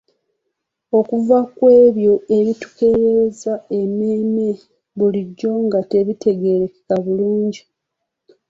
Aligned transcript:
Okuva 0.97 1.37
mw'ebyo 1.55 2.13
ebitukeeyereza 2.37 3.53
emmeeme 3.79 4.49
bulijjo 4.97 5.51
nga 5.65 5.79
tetubitegeera 5.89 6.95
bulungi. 7.05 7.61